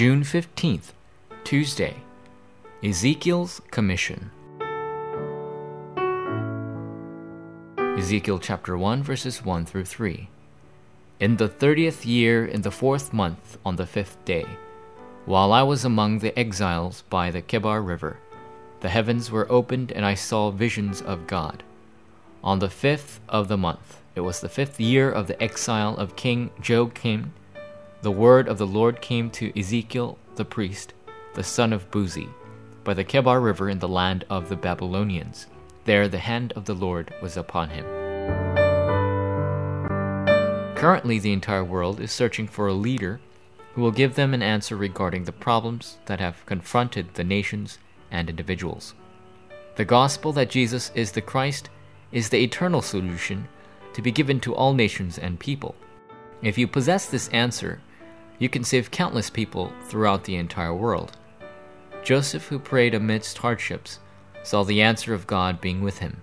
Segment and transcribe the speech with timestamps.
[0.00, 0.92] June 15th,
[1.44, 1.94] Tuesday.
[2.82, 4.30] Ezekiel's Commission.
[7.98, 10.30] Ezekiel chapter 1, verses 1 through 3.
[11.20, 14.46] In the thirtieth year, in the fourth month, on the fifth day,
[15.26, 18.16] while I was among the exiles by the Kebar River,
[18.80, 21.62] the heavens were opened, and I saw visions of God.
[22.42, 26.16] On the fifth of the month, it was the fifth year of the exile of
[26.16, 27.32] King Jehoiachin,
[28.02, 30.94] the word of the Lord came to Ezekiel the priest,
[31.34, 32.30] the son of Buzi,
[32.82, 35.46] by the Kebar River in the land of the Babylonians.
[35.84, 37.84] There the hand of the Lord was upon him.
[40.76, 43.20] Currently, the entire world is searching for a leader
[43.74, 47.78] who will give them an answer regarding the problems that have confronted the nations
[48.10, 48.94] and individuals.
[49.76, 51.68] The gospel that Jesus is the Christ
[52.12, 53.46] is the eternal solution
[53.92, 55.74] to be given to all nations and people.
[56.42, 57.82] If you possess this answer,
[58.40, 61.12] you can save countless people throughout the entire world.
[62.02, 64.00] Joseph, who prayed amidst hardships,
[64.42, 66.22] saw the answer of God being with him.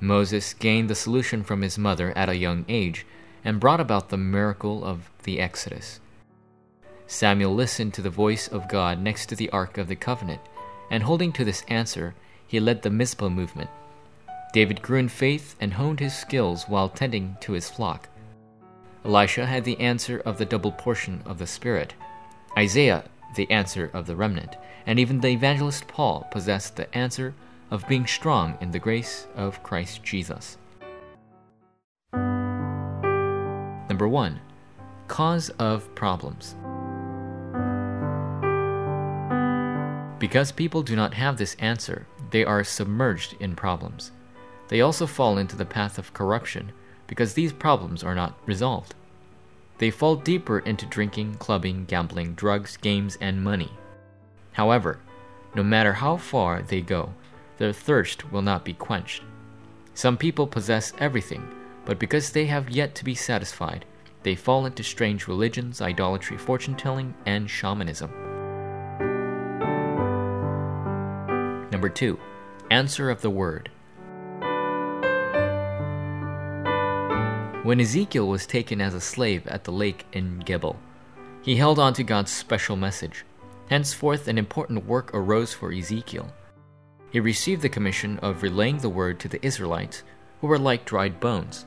[0.00, 3.06] Moses gained the solution from his mother at a young age
[3.44, 6.00] and brought about the miracle of the Exodus.
[7.06, 10.40] Samuel listened to the voice of God next to the Ark of the Covenant,
[10.90, 12.14] and holding to this answer,
[12.46, 13.68] he led the Mizpah movement.
[14.54, 18.08] David grew in faith and honed his skills while tending to his flock.
[19.04, 21.94] Elisha had the answer of the double portion of the Spirit.
[22.56, 24.56] Isaiah, the answer of the remnant.
[24.86, 27.34] And even the evangelist Paul possessed the answer
[27.70, 30.56] of being strong in the grace of Christ Jesus.
[33.92, 34.40] Number one,
[35.08, 36.54] cause of problems.
[40.20, 44.12] Because people do not have this answer, they are submerged in problems.
[44.68, 46.72] They also fall into the path of corruption
[47.12, 48.94] because these problems are not resolved.
[49.76, 53.72] They fall deeper into drinking, clubbing, gambling, drugs, games, and money.
[54.52, 55.00] However,
[55.54, 57.12] no matter how far they go,
[57.58, 59.22] their thirst will not be quenched.
[59.92, 61.46] Some people possess everything
[61.84, 63.84] but because they have yet to be satisfied,
[64.22, 68.10] they fall into strange religions, idolatry, fortune telling, and shamanism.
[71.70, 72.18] Number two,
[72.70, 73.70] answer of the word.
[77.62, 80.80] When Ezekiel was taken as a slave at the lake in Gebel,
[81.42, 83.24] he held on to God's special message.
[83.70, 86.32] Henceforth, an important work arose for Ezekiel.
[87.12, 90.02] He received the commission of relaying the word to the Israelites,
[90.40, 91.64] who were like dried bones.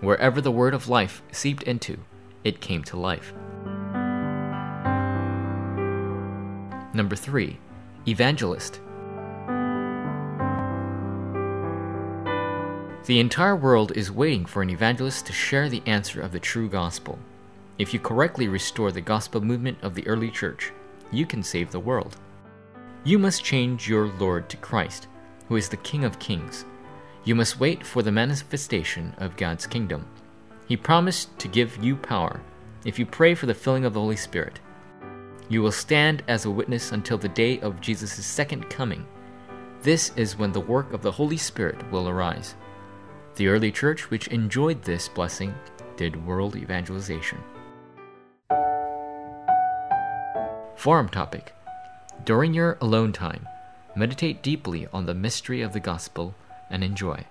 [0.00, 1.96] Wherever the word of life seeped into,
[2.42, 3.32] it came to life.
[6.92, 7.56] Number 3.
[8.08, 8.80] Evangelist.
[13.06, 16.68] The entire world is waiting for an evangelist to share the answer of the true
[16.68, 17.18] gospel.
[17.78, 20.72] If you correctly restore the gospel movement of the early church,
[21.10, 22.16] you can save the world.
[23.04, 25.08] You must change your Lord to Christ,
[25.48, 26.64] who is the King of Kings
[27.26, 30.06] you must wait for the manifestation of God's kingdom.
[30.68, 32.40] He promised to give you power
[32.84, 34.60] if you pray for the filling of the Holy Spirit.
[35.48, 39.04] You will stand as a witness until the day of Jesus' second coming.
[39.82, 42.54] This is when the work of the Holy Spirit will arise.
[43.36, 45.54] The early church, which enjoyed this blessing,
[45.98, 47.38] did world evangelization.
[50.74, 51.52] Forum topic
[52.24, 53.46] During your alone time,
[53.94, 56.34] meditate deeply on the mystery of the gospel
[56.70, 57.26] and enjoy.